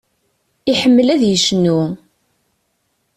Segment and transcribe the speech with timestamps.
[0.71, 1.79] Iḥemmel ad yecnu.